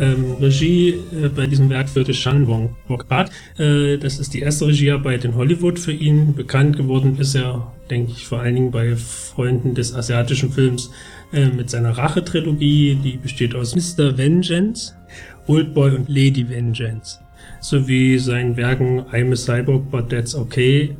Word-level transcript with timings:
Ähm, 0.00 0.36
Regie 0.40 0.94
äh, 1.12 1.28
bei 1.28 1.46
diesem 1.46 1.68
Werk 1.68 1.90
führte 1.90 2.14
Shan 2.14 2.46
Wong 2.46 2.74
Bokpat. 2.88 3.30
Äh, 3.58 3.98
das 3.98 4.18
ist 4.18 4.32
die 4.32 4.40
erste 4.40 4.66
Regiearbeit 4.66 5.26
in 5.26 5.34
Hollywood 5.34 5.78
für 5.78 5.92
ihn. 5.92 6.34
Bekannt 6.34 6.78
geworden 6.78 7.18
ist 7.18 7.34
er, 7.34 7.70
denke 7.90 8.12
ich, 8.12 8.26
vor 8.26 8.40
allen 8.40 8.54
Dingen 8.54 8.70
bei 8.70 8.96
Freunden 8.96 9.74
des 9.74 9.94
asiatischen 9.94 10.50
Films 10.50 10.90
äh, 11.34 11.48
mit 11.48 11.68
seiner 11.68 11.90
Rache-Trilogie. 11.90 12.98
Die 13.04 13.18
besteht 13.18 13.54
aus 13.54 13.76
Mr. 13.76 14.16
Vengeance, 14.16 14.94
Old 15.46 15.74
Boy 15.74 15.94
und 15.94 16.08
Lady 16.08 16.48
Vengeance. 16.48 17.18
Sowie 17.60 18.18
seinen 18.18 18.56
Werken 18.56 19.02
I'm 19.12 19.32
a 19.32 19.36
Cyborg, 19.36 19.90
but 19.90 20.08
that's 20.08 20.34
okay. 20.34 20.96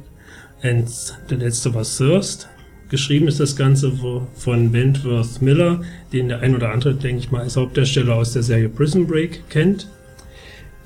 Und 0.62 0.90
der 1.30 1.38
letzte 1.38 1.72
war 1.72 1.84
Thirst. 1.84 2.50
Geschrieben 2.90 3.28
ist 3.28 3.38
das 3.38 3.54
Ganze 3.54 3.92
von 4.34 4.72
Wentworth 4.72 5.40
Miller, 5.40 5.80
den 6.12 6.28
der 6.28 6.40
ein 6.40 6.56
oder 6.56 6.72
andere, 6.72 6.92
denke 6.94 7.20
ich 7.20 7.30
mal, 7.30 7.42
als 7.42 7.56
Hauptdarsteller 7.56 8.16
aus 8.16 8.32
der 8.32 8.42
Serie 8.42 8.68
Prison 8.68 9.06
Break 9.06 9.48
kennt. 9.48 9.86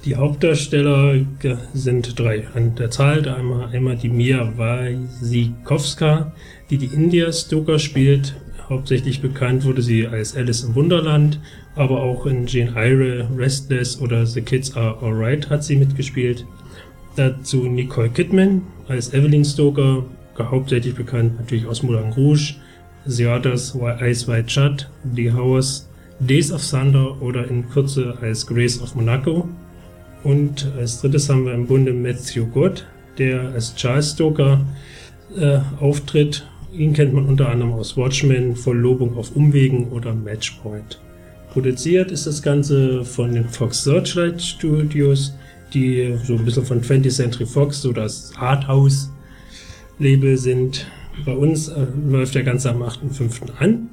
Die 0.04 0.16
Hauptdarsteller 0.16 1.24
sind 1.72 2.18
drei 2.18 2.46
an 2.48 2.74
der 2.74 2.90
Zahl. 2.90 3.26
Einmal, 3.26 3.70
einmal 3.70 3.96
die 3.96 4.10
Mia 4.10 4.52
Wasikowska, 4.54 6.34
die 6.68 6.76
die 6.76 6.94
India 6.94 7.32
Stoker 7.32 7.78
spielt. 7.78 8.34
Hauptsächlich 8.68 9.22
bekannt 9.22 9.64
wurde 9.64 9.80
sie 9.80 10.06
als 10.06 10.36
Alice 10.36 10.62
im 10.62 10.74
Wunderland, 10.74 11.40
aber 11.74 12.02
auch 12.02 12.26
in 12.26 12.46
Jane 12.46 12.76
Eyre, 12.76 13.30
Restless 13.34 13.98
oder 13.98 14.26
The 14.26 14.42
Kids 14.42 14.76
Are 14.76 14.98
Alright 15.00 15.48
hat 15.48 15.64
sie 15.64 15.76
mitgespielt. 15.76 16.44
Dazu 17.16 17.64
Nicole 17.64 18.10
Kidman 18.10 18.60
als 18.88 19.14
Evelyn 19.14 19.44
Stoker, 19.46 20.04
hauptsächlich 20.38 20.94
bekannt 20.94 21.38
natürlich 21.38 21.66
aus 21.66 21.82
Moulin 21.82 22.12
Rouge, 22.12 22.54
The 23.06 23.26
Others, 23.26 23.76
Ice 24.00 24.26
White 24.26 24.50
Shut, 24.50 24.88
The 25.14 25.32
House, 25.32 25.88
Days 26.20 26.52
of 26.52 26.68
Thunder 26.68 27.20
oder 27.20 27.46
in 27.48 27.68
Kürze 27.68 28.16
als 28.20 28.46
Grace 28.46 28.80
of 28.80 28.94
Monaco. 28.94 29.48
Und 30.22 30.66
als 30.78 31.00
drittes 31.00 31.28
haben 31.28 31.44
wir 31.44 31.52
im 31.52 31.66
Bunde 31.66 31.92
Matthew 31.92 32.46
Gott, 32.46 32.86
der 33.18 33.50
als 33.50 33.74
Charles 33.74 34.12
Stoker 34.12 34.64
äh, 35.36 35.58
auftritt. 35.80 36.46
Ihn 36.72 36.92
kennt 36.92 37.12
man 37.12 37.26
unter 37.26 37.50
anderem 37.50 37.72
aus 37.72 37.96
Watchmen, 37.96 38.56
Verlobung 38.56 39.16
auf 39.16 39.36
Umwegen 39.36 39.88
oder 39.88 40.14
Matchpoint. 40.14 40.98
Produziert 41.52 42.10
ist 42.10 42.26
das 42.26 42.42
Ganze 42.42 43.04
von 43.04 43.32
den 43.32 43.48
Fox 43.48 43.84
Searchlight 43.84 44.42
Studios, 44.42 45.34
die 45.72 46.16
so 46.24 46.34
ein 46.34 46.44
bisschen 46.44 46.64
von 46.64 46.80
20th 46.80 47.10
Century 47.10 47.46
Fox, 47.46 47.82
so 47.82 47.92
das 47.92 48.32
Arthouse 48.36 49.10
Label 49.98 50.36
sind. 50.36 50.86
Bei 51.24 51.32
uns 51.32 51.68
äh, 51.68 51.86
läuft 52.08 52.34
der 52.34 52.42
Ganze 52.42 52.70
am 52.70 52.82
8.5. 52.82 53.56
an. 53.58 53.90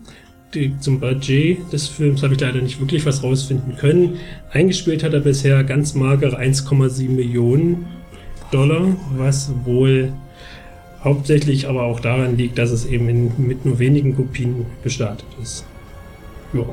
Die, 0.54 0.78
zum 0.80 1.00
Budget 1.00 1.72
des 1.72 1.88
Films 1.88 2.24
habe 2.24 2.34
ich 2.34 2.40
leider 2.42 2.62
nicht 2.62 2.80
wirklich 2.80 3.06
was 3.06 3.24
rausfinden 3.24 3.78
können. 3.78 4.18
Eingespielt 4.52 5.04
hat 5.04 5.14
er 5.14 5.22
bisher 5.22 5.64
ganz 5.64 5.96
magere 5.96 6.38
1,7 6.38 7.10
Millionen 7.10 7.86
Dollar, 8.52 8.98
was 9.16 9.52
wohl 9.64 10.12
hauptsächlich 11.04 11.70
aber 11.70 11.84
auch 11.84 12.00
daran 12.00 12.38
liegt, 12.38 12.58
dass 12.58 12.72
es 12.72 12.86
eben 12.86 13.08
in, 13.08 13.32
mit 13.38 13.66
nur 13.66 13.80
wenigen 13.80 14.16
Kopien 14.16 14.66
gestartet 14.84 15.28
ist. 15.42 15.66
Ja. 16.54 16.66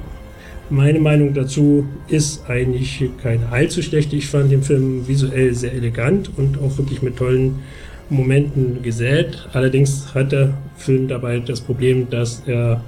Meine 0.71 0.99
Meinung 0.99 1.33
dazu 1.33 1.87
ist 2.09 2.45
eigentlich 2.51 3.03
keine 3.23 3.49
allzu 3.51 3.81
schlechte. 3.81 4.17
Ich 4.17 4.27
fand 4.27 4.53
den 4.53 4.63
Film 4.63 5.09
visuell 5.09 5.55
sehr 5.55 5.73
elegant 5.73 6.31
und 6.37 6.59
auch 6.59 6.77
wirklich 6.77 7.01
mit 7.01 7.17
tollen 7.17 7.61
Momenten 8.11 8.83
gesät. 8.83 9.49
Allerdings 9.53 10.15
hat 10.15 10.33
der 10.33 10.55
Film 10.77 11.09
dabei 11.09 11.41
das 11.41 11.61
Problem, 11.61 12.09
dass 12.11 12.43
er 12.47 12.83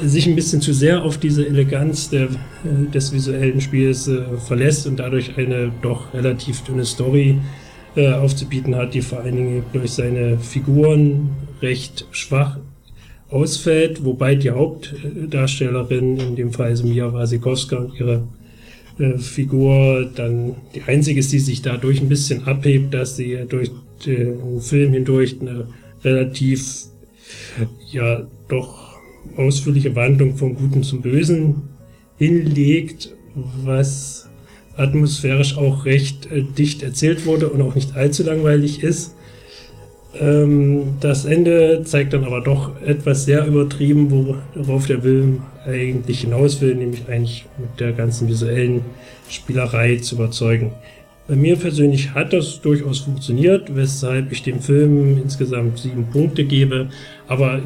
sich 0.00 0.26
ein 0.26 0.36
bisschen 0.36 0.60
zu 0.60 0.72
sehr 0.72 1.02
auf 1.02 1.18
diese 1.18 1.46
Eleganz 1.46 2.10
der, 2.10 2.28
des 2.64 3.12
visuellen 3.12 3.60
Spiels 3.60 4.08
äh, 4.08 4.22
verlässt 4.38 4.86
und 4.86 4.98
dadurch 4.98 5.36
eine 5.36 5.72
doch 5.82 6.12
relativ 6.14 6.62
dünne 6.62 6.84
Story 6.84 7.38
äh, 7.96 8.12
aufzubieten 8.12 8.74
hat, 8.74 8.94
die 8.94 9.02
vor 9.02 9.20
allen 9.20 9.36
Dingen 9.36 9.62
durch 9.72 9.92
seine 9.92 10.38
Figuren 10.38 11.30
recht 11.60 12.06
schwach 12.10 12.58
ausfällt, 13.30 14.04
wobei 14.04 14.34
die 14.34 14.50
Hauptdarstellerin, 14.50 16.18
in 16.18 16.36
dem 16.36 16.52
Fall 16.52 16.74
Mia 16.82 17.12
Wasikowska 17.12 17.76
und 17.76 17.98
ihre 17.98 18.22
äh, 18.98 19.18
Figur 19.18 20.10
dann 20.14 20.56
die 20.74 20.82
einzige 20.86 21.20
ist, 21.20 21.32
die 21.32 21.38
sich 21.38 21.62
dadurch 21.62 22.00
ein 22.00 22.08
bisschen 22.08 22.46
abhebt, 22.46 22.92
dass 22.94 23.16
sie 23.16 23.38
durch 23.48 23.70
den 24.06 24.60
Film 24.60 24.92
hindurch 24.92 25.36
eine 25.40 25.68
relativ, 26.04 26.86
ja, 27.90 28.26
doch 28.48 28.98
ausführliche 29.36 29.94
Wandlung 29.94 30.36
vom 30.36 30.54
Guten 30.54 30.82
zum 30.82 31.02
Bösen 31.02 31.68
hinlegt, 32.18 33.14
was 33.64 34.28
atmosphärisch 34.76 35.56
auch 35.56 35.84
recht 35.84 36.30
äh, 36.30 36.42
dicht 36.42 36.82
erzählt 36.82 37.26
wurde 37.26 37.48
und 37.48 37.60
auch 37.62 37.74
nicht 37.74 37.94
allzu 37.94 38.22
langweilig 38.22 38.82
ist. 38.82 39.14
Ähm, 40.18 40.94
das 41.00 41.24
Ende 41.24 41.82
zeigt 41.84 42.12
dann 42.12 42.24
aber 42.24 42.40
doch 42.40 42.80
etwas 42.82 43.24
sehr 43.24 43.46
übertrieben, 43.46 44.36
worauf 44.54 44.86
der 44.86 45.02
Film 45.02 45.42
eigentlich 45.64 46.20
hinaus 46.20 46.60
will, 46.60 46.74
nämlich 46.74 47.08
eigentlich 47.08 47.46
mit 47.58 47.80
der 47.80 47.92
ganzen 47.92 48.28
visuellen 48.28 48.82
Spielerei 49.28 49.96
zu 49.96 50.16
überzeugen. 50.16 50.72
Bei 51.28 51.36
mir 51.36 51.56
persönlich 51.56 52.14
hat 52.14 52.32
das 52.32 52.60
durchaus 52.60 52.98
funktioniert, 52.98 53.74
weshalb 53.76 54.32
ich 54.32 54.42
dem 54.42 54.60
Film 54.60 55.18
insgesamt 55.22 55.78
sieben 55.78 56.06
Punkte 56.10 56.44
gebe, 56.44 56.88
aber 57.28 57.60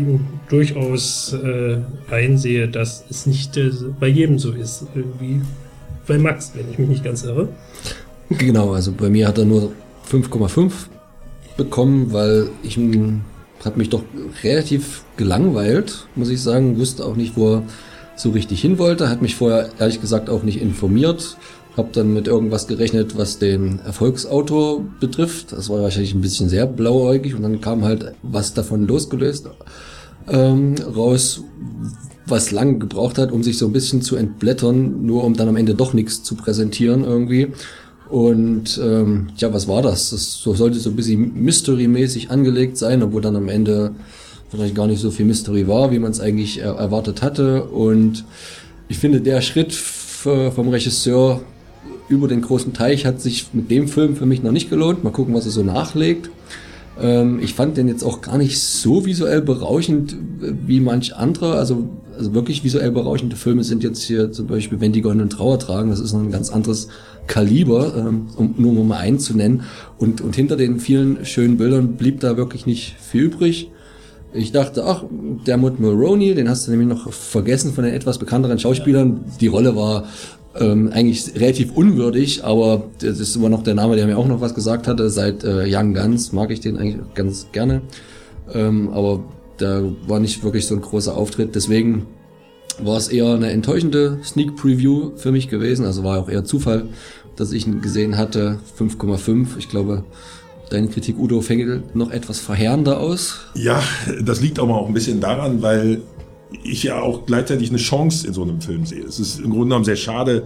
durchaus 0.51 1.33
äh, 1.33 1.79
einsehe, 2.11 2.69
dass 2.69 3.05
es 3.09 3.25
nicht 3.25 3.57
äh, 3.57 3.71
bei 3.99 4.09
jedem 4.09 4.39
so 4.39 4.53
ist, 4.53 4.87
wie 5.19 5.41
bei 6.07 6.19
Max, 6.19 6.53
wenn 6.55 6.71
ich 6.71 6.79
mich 6.79 6.89
nicht 6.89 7.05
ganz 7.05 7.25
irre. 7.25 7.49
Genau, 8.29 8.73
also 8.73 8.93
bei 8.93 9.09
mir 9.09 9.27
hat 9.27 9.39
er 9.39 9.47
nur 9.47 9.73
5,5 10.11 10.73
bekommen, 11.57 12.13
weil 12.13 12.49
ich 12.63 12.77
habe 12.77 13.79
mich 13.79 13.89
doch 13.89 14.03
relativ 14.45 15.05
gelangweilt, 15.17 16.07
muss 16.15 16.29
ich 16.29 16.43
sagen, 16.43 16.79
wusste 16.79 17.07
auch 17.07 17.17
nicht, 17.17 17.37
wo 17.37 17.55
er 17.55 17.63
so 18.17 18.31
richtig 18.31 18.61
hin 18.61 18.79
wollte, 18.79 19.09
hat 19.09 19.23
mich 19.23 19.35
vorher 19.35 19.71
ehrlich 19.79 20.01
gesagt 20.01 20.29
auch 20.29 20.43
nicht 20.43 20.61
informiert 20.61 21.37
habe 21.77 21.89
dann 21.93 22.13
mit 22.15 22.27
irgendwas 22.27 22.67
gerechnet, 22.67 23.17
was 23.19 23.39
den 23.39 23.81
Erfolgsautor 23.81 24.83
betrifft. 24.99 25.53
Das 25.53 25.69
war 25.69 25.83
wahrscheinlich 25.83 26.15
ein 26.15 26.23
bisschen 26.23 26.49
sehr 26.49 26.67
blauäugig 26.67 27.35
und 27.35 27.43
dann 27.43 27.61
kam 27.61 27.85
halt 27.85 28.15
was 28.23 28.55
davon 28.55 28.87
losgelöst 28.87 29.49
ähm, 30.29 30.75
raus, 30.97 31.43
was 32.27 32.51
lang 32.51 32.81
gebraucht 32.81 33.19
hat, 33.19 33.31
um 33.31 33.43
sich 33.43 33.59
so 33.59 33.67
ein 33.67 33.73
bisschen 33.73 34.03
zu 34.03 34.17
entblättern, 34.17 35.05
nur 35.05 35.25
um 35.25 35.35
dann 35.35 35.49
am 35.49 35.57
Ende 35.57 35.75
doch 35.75 35.93
nichts 35.93 36.23
zu 36.23 36.35
präsentieren 36.35 37.05
irgendwie. 37.05 37.49
Und 38.09 38.81
ähm, 38.83 39.29
ja, 39.37 39.53
was 39.53 39.69
war 39.69 39.83
das? 39.83 40.11
Das 40.11 40.35
so 40.35 40.55
sollte 40.55 40.79
so 40.79 40.91
ein 40.91 40.97
bisschen 40.97 41.35
Mystery-mäßig 41.35 42.31
angelegt 42.31 42.77
sein, 42.77 43.03
obwohl 43.03 43.21
dann 43.21 43.37
am 43.37 43.49
Ende 43.49 43.93
vielleicht 44.49 44.75
gar 44.75 44.87
nicht 44.87 45.01
so 45.01 45.11
viel 45.11 45.27
Mystery 45.27 45.67
war, 45.67 45.91
wie 45.91 45.99
man 45.99 46.13
es 46.13 46.21
eigentlich 46.21 46.59
erwartet 46.59 47.23
hatte. 47.23 47.65
Und 47.65 48.25
ich 48.89 48.99
finde, 48.99 49.21
der 49.21 49.41
Schritt 49.41 49.73
vom 49.73 50.69
Regisseur 50.69 51.41
über 52.09 52.29
den 52.29 52.43
großen 52.43 52.73
Teich 52.73 53.05
hat 53.07 53.21
sich 53.21 53.49
mit 53.53 53.71
dem 53.71 53.89
Film 53.89 54.17
für 54.17 54.27
mich 54.27 54.43
noch 54.43 54.53
nicht 54.53 54.71
gelohnt. 54.71 55.05
Mal 55.05 55.11
gucken, 55.11 55.35
was 55.35 55.47
er 55.47 55.53
so 55.53 55.63
nachlegt. 55.63 56.31
Ähm, 57.01 57.41
ich 57.43 57.55
fand 57.55 57.77
den 57.77 57.89
jetzt 57.89 58.05
auch 58.05 58.21
gar 58.21 58.39
nicht 58.39 58.61
so 58.61 59.05
visuell 59.05 59.43
berauschend 59.43 60.13
äh, 60.13 60.53
wie 60.67 60.81
manch 60.81 61.15
andere. 61.15 61.55
Also, 61.55 61.89
also 62.17 62.33
wirklich 62.33 62.65
visuell 62.65 62.91
berauschende 62.91 63.37
Filme 63.37 63.65
sind 63.65 63.83
jetzt 63.83 64.03
hier 64.03 64.33
zum 64.33 64.47
Beispiel 64.47 64.81
Wenn 64.81 64.93
die 64.93 65.03
goldenen 65.03 65.31
Trauer 65.31 65.59
tragen. 65.59 65.91
Das 65.91 66.01
ist 66.01 66.13
noch 66.13 66.21
ein 66.21 66.31
ganz 66.31 66.51
anderes 66.51 66.89
Kaliber, 67.27 67.95
ähm, 67.97 68.29
um 68.37 68.55
nur 68.57 68.85
mal 68.85 68.99
einen 68.99 69.19
zu 69.19 69.37
nennen. 69.37 69.65
Und, 69.99 70.21
und 70.21 70.35
hinter 70.37 70.57
den 70.57 70.81
vielen 70.81 71.25
schönen 71.25 71.57
Bildern 71.57 71.97
blieb 71.97 72.21
da 72.21 72.37
wirklich 72.37 72.67
nicht 72.67 72.97
viel 73.01 73.25
übrig. 73.25 73.71
Ich 74.33 74.53
dachte, 74.53 74.85
ach, 74.85 75.05
Dermot 75.47 75.81
Mulroney, 75.81 76.35
den 76.35 76.49
hast 76.49 76.67
du 76.67 76.71
nämlich 76.71 76.89
noch 76.89 77.11
vergessen 77.11 77.73
von 77.73 77.85
den 77.85 77.95
etwas 77.95 78.19
bekannteren 78.19 78.59
Schauspielern. 78.59 79.25
Die 79.41 79.47
Rolle 79.47 79.77
war 79.77 80.05
ähm, 80.61 80.91
eigentlich 80.93 81.35
relativ 81.35 81.73
unwürdig, 81.73 82.45
aber 82.45 82.85
das 83.01 83.21
ist 83.21 83.37
immer 83.37 83.49
noch 83.49 83.63
der 83.63 83.75
Name, 83.75 83.97
der 83.97 84.07
mir 84.07 84.19
auch 84.19 84.27
noch 84.27 84.41
was 84.41 84.55
gesagt 84.55 84.89
hatte. 84.89 85.11
Seit 85.11 85.45
äh, 85.45 85.65
Young 85.67 85.95
Guns 85.95 86.33
mag 86.33 86.51
ich 86.51 86.61
den 86.61 86.77
eigentlich 86.77 86.99
ganz 87.15 87.49
gerne. 87.53 87.83
Ähm, 88.53 88.91
aber 88.93 89.25
da 89.59 89.83
war 90.07 90.21
nicht 90.21 90.43
wirklich 90.45 90.67
so 90.67 90.75
ein 90.75 90.81
großer 90.81 91.17
Auftritt. 91.17 91.55
Deswegen 91.55 92.07
war 92.79 92.97
es 92.97 93.09
eher 93.09 93.35
eine 93.35 93.51
enttäuschende 93.51 94.19
Sneak 94.23 94.57
Preview 94.57 95.13
für 95.17 95.33
mich 95.33 95.49
gewesen. 95.49 95.87
Also 95.87 96.05
war 96.05 96.19
auch 96.19 96.29
eher 96.29 96.45
Zufall, 96.45 96.85
dass 97.37 97.53
ich 97.53 97.67
ihn 97.67 97.81
gesehen 97.81 98.17
hatte. 98.17 98.59
5,5. 98.79 99.59
Ich 99.59 99.69
glaube, 99.69 100.05
deine 100.71 100.89
Kritik, 100.89 101.19
Udo, 101.19 101.41
fällt 101.41 101.95
noch 101.95 102.11
etwas 102.11 102.41
verheerender 102.41 103.01
aus. 103.01 103.39
Ja, 103.55 103.83
das 104.23 104.41
liegt 104.41 104.59
aber 104.59 104.77
auch 104.77 104.89
ein 104.89 104.95
bisschen 104.95 105.21
daran, 105.21 105.63
weil 105.63 106.03
ich 106.63 106.85
ja 106.85 107.01
auch 107.01 107.27
gleichzeitig 107.27 107.71
eine 107.71 107.79
Chance 107.79 108.27
in 108.27 108.33
so 108.33 108.43
einem 108.43 108.61
Film 108.61 108.87
sehe. 108.87 109.05
Es 109.05 109.19
ist 109.19 109.39
im 109.39 109.51
Grunde 109.51 109.67
genommen 109.67 109.85
sehr 109.85 109.97
schade, 109.97 110.45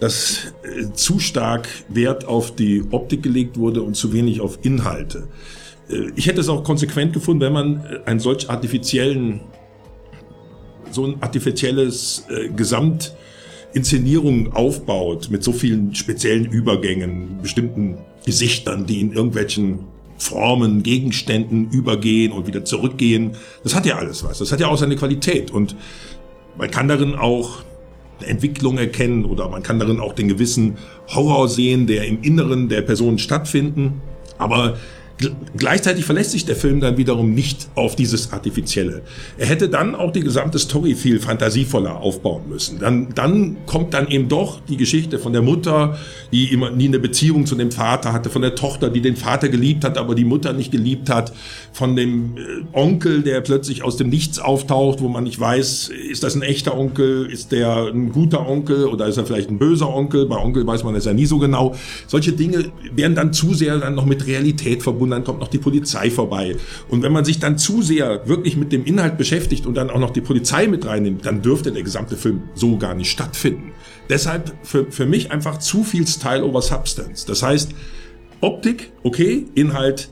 dass 0.00 0.52
äh, 0.62 0.92
zu 0.92 1.18
stark 1.18 1.68
Wert 1.88 2.26
auf 2.26 2.54
die 2.54 2.84
Optik 2.90 3.22
gelegt 3.22 3.56
wurde 3.56 3.82
und 3.82 3.94
zu 3.94 4.12
wenig 4.12 4.40
auf 4.40 4.58
Inhalte. 4.62 5.28
Äh, 5.88 6.10
ich 6.16 6.26
hätte 6.26 6.40
es 6.40 6.48
auch 6.48 6.64
konsequent 6.64 7.12
gefunden, 7.12 7.42
wenn 7.42 7.52
man 7.52 7.84
äh, 7.84 8.00
einen 8.06 8.20
solch 8.20 8.50
artifiziellen, 8.50 9.40
so 10.90 11.06
ein 11.06 11.22
artifizielles 11.22 12.26
äh, 12.28 12.48
Gesamtinszenierung 12.50 14.52
aufbaut 14.52 15.30
mit 15.30 15.42
so 15.42 15.52
vielen 15.52 15.94
speziellen 15.94 16.46
Übergängen, 16.46 17.38
bestimmten 17.40 17.98
Gesichtern, 18.26 18.86
die 18.86 19.00
in 19.00 19.12
irgendwelchen 19.12 19.93
Formen, 20.18 20.82
Gegenständen 20.82 21.70
übergehen 21.70 22.32
und 22.32 22.46
wieder 22.46 22.64
zurückgehen. 22.64 23.32
Das 23.62 23.74
hat 23.74 23.86
ja 23.86 23.96
alles 23.96 24.24
was. 24.24 24.38
Das 24.38 24.52
hat 24.52 24.60
ja 24.60 24.68
auch 24.68 24.78
seine 24.78 24.96
Qualität. 24.96 25.50
Und 25.50 25.76
man 26.56 26.70
kann 26.70 26.88
darin 26.88 27.14
auch 27.14 27.62
Entwicklung 28.20 28.78
erkennen 28.78 29.24
oder 29.24 29.48
man 29.48 29.62
kann 29.62 29.78
darin 29.78 30.00
auch 30.00 30.14
den 30.14 30.28
gewissen 30.28 30.78
Horror 31.08 31.48
sehen, 31.48 31.86
der 31.86 32.06
im 32.06 32.22
Inneren 32.22 32.68
der 32.68 32.82
Person 32.82 33.18
stattfinden. 33.18 34.00
Aber 34.38 34.76
Gleichzeitig 35.56 36.04
verlässt 36.04 36.32
sich 36.32 36.44
der 36.44 36.56
Film 36.56 36.80
dann 36.80 36.96
wiederum 36.96 37.34
nicht 37.34 37.68
auf 37.76 37.94
dieses 37.94 38.32
Artifizielle. 38.32 39.02
Er 39.38 39.46
hätte 39.46 39.68
dann 39.68 39.94
auch 39.94 40.10
die 40.10 40.20
gesamte 40.20 40.58
Story 40.58 40.96
viel 40.96 41.20
fantasievoller 41.20 42.00
aufbauen 42.00 42.48
müssen. 42.48 42.80
Dann, 42.80 43.10
dann 43.14 43.58
kommt 43.64 43.94
dann 43.94 44.08
eben 44.08 44.28
doch 44.28 44.60
die 44.68 44.76
Geschichte 44.76 45.20
von 45.20 45.32
der 45.32 45.42
Mutter, 45.42 45.96
die 46.32 46.52
immer 46.52 46.70
nie 46.70 46.88
eine 46.88 46.98
Beziehung 46.98 47.46
zu 47.46 47.54
dem 47.54 47.70
Vater 47.70 48.12
hatte, 48.12 48.28
von 48.28 48.42
der 48.42 48.56
Tochter, 48.56 48.90
die 48.90 49.00
den 49.00 49.14
Vater 49.14 49.48
geliebt 49.48 49.84
hat, 49.84 49.98
aber 49.98 50.16
die 50.16 50.24
Mutter 50.24 50.52
nicht 50.52 50.72
geliebt 50.72 51.08
hat, 51.08 51.32
von 51.72 51.94
dem 51.94 52.36
äh, 52.36 52.40
Onkel, 52.72 53.22
der 53.22 53.40
plötzlich 53.40 53.84
aus 53.84 53.96
dem 53.96 54.08
Nichts 54.08 54.40
auftaucht, 54.40 55.00
wo 55.00 55.08
man 55.08 55.22
nicht 55.22 55.38
weiß, 55.38 55.90
ist 56.10 56.24
das 56.24 56.34
ein 56.34 56.42
echter 56.42 56.76
Onkel, 56.76 57.30
ist 57.30 57.52
der 57.52 57.86
ein 57.86 58.10
guter 58.10 58.48
Onkel 58.48 58.86
oder 58.86 59.06
ist 59.06 59.16
er 59.16 59.26
vielleicht 59.26 59.48
ein 59.48 59.58
böser 59.58 59.94
Onkel? 59.94 60.26
Bei 60.26 60.36
Onkel 60.36 60.66
weiß 60.66 60.82
man 60.82 60.96
es 60.96 61.04
ja 61.04 61.12
nie 61.12 61.26
so 61.26 61.38
genau. 61.38 61.76
Solche 62.08 62.32
Dinge 62.32 62.72
werden 62.92 63.14
dann 63.14 63.32
zu 63.32 63.54
sehr 63.54 63.78
dann 63.78 63.94
noch 63.94 64.06
mit 64.06 64.26
Realität 64.26 64.82
verbunden 64.82 65.03
und 65.04 65.10
dann 65.10 65.24
kommt 65.24 65.40
noch 65.40 65.48
die 65.48 65.58
Polizei 65.58 66.10
vorbei. 66.10 66.56
Und 66.88 67.02
wenn 67.02 67.12
man 67.12 67.24
sich 67.24 67.38
dann 67.38 67.58
zu 67.58 67.82
sehr 67.82 68.26
wirklich 68.26 68.56
mit 68.56 68.72
dem 68.72 68.84
Inhalt 68.84 69.16
beschäftigt 69.16 69.66
und 69.66 69.74
dann 69.74 69.90
auch 69.90 69.98
noch 69.98 70.10
die 70.10 70.20
Polizei 70.20 70.66
mit 70.66 70.86
reinnimmt, 70.86 71.24
dann 71.24 71.42
dürfte 71.42 71.72
der 71.72 71.82
gesamte 71.82 72.16
Film 72.16 72.42
so 72.54 72.76
gar 72.76 72.94
nicht 72.94 73.10
stattfinden. 73.10 73.72
Deshalb 74.08 74.52
für, 74.62 74.90
für 74.90 75.06
mich 75.06 75.30
einfach 75.30 75.58
zu 75.58 75.84
viel 75.84 76.06
Style 76.06 76.44
over 76.44 76.62
Substance. 76.62 77.24
Das 77.26 77.42
heißt, 77.42 77.72
Optik, 78.40 78.92
okay, 79.02 79.46
Inhalt, 79.54 80.10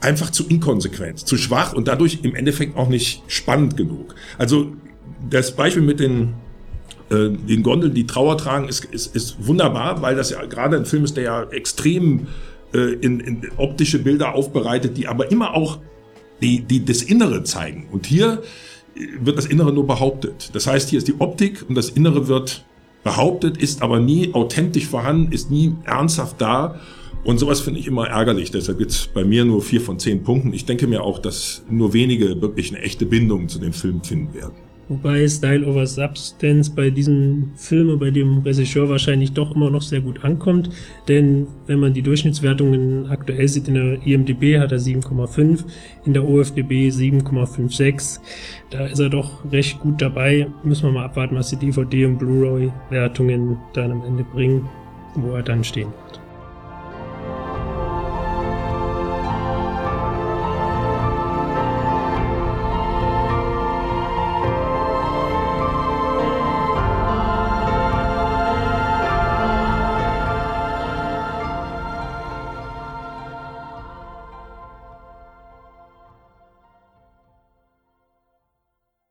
einfach 0.00 0.30
zu 0.30 0.46
inkonsequent, 0.46 1.26
zu 1.26 1.36
schwach 1.36 1.72
und 1.72 1.88
dadurch 1.88 2.20
im 2.22 2.34
Endeffekt 2.34 2.76
auch 2.76 2.88
nicht 2.88 3.22
spannend 3.26 3.76
genug. 3.76 4.14
Also 4.38 4.72
das 5.30 5.56
Beispiel 5.56 5.82
mit 5.82 5.98
den 5.98 6.34
äh, 7.10 7.30
den 7.30 7.62
Gondeln, 7.62 7.94
die 7.94 8.06
Trauer 8.06 8.38
tragen, 8.38 8.68
ist, 8.68 8.84
ist, 8.86 9.14
ist 9.14 9.46
wunderbar, 9.46 10.00
weil 10.02 10.16
das 10.16 10.30
ja 10.30 10.44
gerade 10.46 10.76
ein 10.76 10.86
Film 10.86 11.04
ist, 11.04 11.16
der 11.16 11.24
ja 11.24 11.42
extrem 11.44 12.28
äh, 12.74 12.94
in, 12.94 13.20
in 13.20 13.42
optische 13.56 13.98
Bilder 13.98 14.34
aufbereitet, 14.34 14.96
die 14.96 15.06
aber 15.06 15.30
immer 15.30 15.54
auch 15.54 15.78
die, 16.42 16.60
die 16.60 16.84
das 16.84 17.02
Innere 17.02 17.44
zeigen. 17.44 17.86
Und 17.90 18.06
hier 18.06 18.42
äh, 18.96 19.06
wird 19.20 19.38
das 19.38 19.46
Innere 19.46 19.72
nur 19.72 19.86
behauptet. 19.86 20.50
Das 20.52 20.66
heißt, 20.66 20.90
hier 20.90 20.98
ist 20.98 21.08
die 21.08 21.20
Optik 21.20 21.64
und 21.68 21.76
das 21.76 21.90
Innere 21.90 22.28
wird 22.28 22.64
behauptet, 23.04 23.58
ist 23.58 23.82
aber 23.82 24.00
nie 24.00 24.34
authentisch 24.34 24.86
vorhanden, 24.86 25.30
ist 25.32 25.50
nie 25.50 25.74
ernsthaft 25.84 26.40
da. 26.40 26.80
Und 27.22 27.38
sowas 27.38 27.60
finde 27.60 27.80
ich 27.80 27.86
immer 27.86 28.08
ärgerlich. 28.08 28.50
Deshalb 28.50 28.78
gibt's 28.78 29.06
bei 29.06 29.24
mir 29.24 29.44
nur 29.44 29.62
vier 29.62 29.80
von 29.80 29.98
zehn 29.98 30.22
Punkten. 30.22 30.52
Ich 30.52 30.66
denke 30.66 30.86
mir 30.86 31.02
auch, 31.02 31.18
dass 31.18 31.62
nur 31.70 31.92
wenige 31.92 32.40
wirklich 32.42 32.74
eine 32.74 32.82
echte 32.82 33.06
Bindung 33.06 33.48
zu 33.48 33.58
dem 33.58 33.72
Film 33.72 34.02
finden 34.02 34.34
werden. 34.34 34.54
Wobei 34.88 35.26
Style 35.28 35.66
over 35.66 35.86
Substance 35.86 36.70
bei 36.70 36.90
diesem 36.90 37.52
Film 37.56 37.88
und 37.90 37.98
bei 37.98 38.10
dem 38.10 38.38
Regisseur 38.38 38.88
wahrscheinlich 38.88 39.32
doch 39.32 39.54
immer 39.54 39.70
noch 39.70 39.82
sehr 39.82 40.00
gut 40.00 40.24
ankommt. 40.24 40.70
Denn 41.08 41.46
wenn 41.66 41.80
man 41.80 41.94
die 41.94 42.02
Durchschnittswertungen 42.02 43.06
aktuell 43.06 43.48
sieht, 43.48 43.68
in 43.68 43.74
der 43.74 44.06
IMDB 44.06 44.58
hat 44.58 44.72
er 44.72 44.78
7,5, 44.78 45.64
in 46.04 46.12
der 46.12 46.28
OFDB 46.28 46.88
7,56. 46.90 48.20
Da 48.70 48.86
ist 48.86 48.98
er 48.98 49.08
doch 49.08 49.50
recht 49.50 49.80
gut 49.80 50.02
dabei. 50.02 50.48
Müssen 50.62 50.84
wir 50.84 50.92
mal 50.92 51.04
abwarten, 51.06 51.36
was 51.36 51.50
die 51.50 51.56
DVD 51.56 52.06
und 52.06 52.18
Blu-ray-Wertungen 52.18 53.56
dann 53.72 53.92
am 53.92 54.04
Ende 54.04 54.24
bringen, 54.24 54.68
wo 55.14 55.34
er 55.34 55.42
dann 55.42 55.64
stehen 55.64 55.88
wird. 56.04 56.23